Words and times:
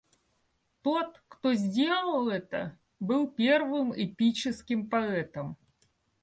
Тот, 0.81 1.21
кто 1.27 1.53
сделал 1.53 2.27
это, 2.27 2.75
был 2.99 3.27
первым 3.29 3.93
эпическим 3.95 4.89
поэтом. 4.89 5.57